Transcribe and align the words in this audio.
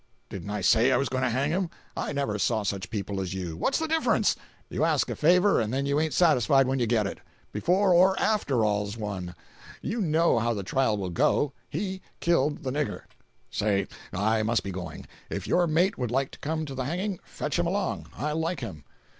"Didn't 0.29 0.49
I 0.49 0.61
say 0.61 0.91
I 0.91 0.97
was 0.97 1.09
going 1.09 1.21
to 1.23 1.29
hang 1.29 1.51
him? 1.51 1.69
I 1.95 2.11
never 2.11 2.39
saw 2.39 2.63
such 2.63 2.89
people 2.89 3.21
as 3.21 3.35
you. 3.35 3.55
What's 3.55 3.77
the 3.77 3.87
difference? 3.87 4.35
You 4.67 4.83
ask 4.83 5.07
a 5.11 5.15
favor, 5.15 5.61
and 5.61 5.71
then 5.71 5.85
you 5.85 5.99
ain't 5.99 6.15
satisfied 6.15 6.65
when 6.65 6.79
you 6.79 6.87
get 6.87 7.05
it. 7.05 7.19
Before 7.51 7.93
or 7.93 8.19
after's 8.19 8.63
all 8.63 8.87
one—you 8.89 10.01
know 10.01 10.39
how 10.39 10.55
the 10.55 10.63
trial 10.63 10.97
will 10.97 11.11
go. 11.11 11.53
He 11.69 12.01
killed 12.19 12.63
the 12.63 12.71
nigger. 12.71 13.01
Say—I 13.51 14.41
must 14.41 14.63
be 14.63 14.71
going. 14.71 15.05
If 15.29 15.45
your 15.45 15.67
mate 15.67 15.99
would 15.99 16.09
like 16.09 16.31
to 16.31 16.39
come 16.39 16.65
to 16.65 16.73
the 16.73 16.85
hanging, 16.85 17.19
fetch 17.23 17.59
him 17.59 17.67
along. 17.67 18.07
I 18.17 18.31
like 18.31 18.61
him." 18.61 18.83